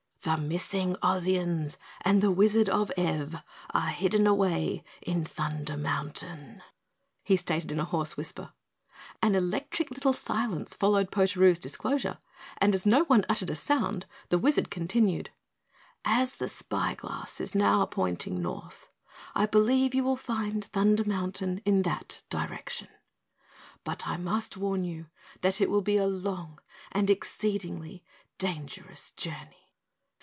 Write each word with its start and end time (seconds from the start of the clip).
"The 0.23 0.37
missing 0.37 0.95
Ozians 0.97 1.77
and 2.01 2.21
the 2.21 2.29
Wizard 2.29 2.69
of 2.69 2.91
Ev 2.95 3.41
are 3.71 3.87
hidden 3.89 4.27
away 4.27 4.83
in 5.01 5.25
Thunder 5.25 5.75
Mountain," 5.75 6.61
he 7.23 7.35
stated 7.35 7.71
in 7.71 7.79
a 7.79 7.85
hoarse 7.85 8.15
whisper. 8.17 8.53
An 9.23 9.33
electric 9.33 9.89
little 9.89 10.13
silence 10.13 10.75
followed 10.75 11.09
Potaroo's 11.09 11.57
disclosure, 11.57 12.19
and 12.59 12.75
as 12.75 12.85
no 12.85 13.03
one 13.05 13.25
uttered 13.29 13.49
a 13.49 13.55
sound, 13.55 14.05
the 14.29 14.37
wizard 14.37 14.69
continued, 14.69 15.31
"As 16.05 16.35
the 16.35 16.47
spyglass 16.47 17.41
is 17.41 17.55
now 17.55 17.83
pointing 17.87 18.43
north, 18.43 18.89
I 19.33 19.47
believe 19.47 19.95
you 19.95 20.03
will 20.03 20.15
find 20.15 20.63
Thunder 20.65 21.03
Mountain 21.03 21.63
in 21.65 21.81
that 21.81 22.21
direction, 22.29 22.89
but 23.83 24.07
I 24.07 24.17
must 24.17 24.55
warn 24.55 24.83
you 24.83 25.07
that 25.41 25.59
it 25.59 25.67
will 25.67 25.81
be 25.81 25.97
a 25.97 26.05
long 26.05 26.59
and 26.91 27.09
exceedingly 27.09 28.03
dangerous 28.37 29.09
journey." 29.09 29.57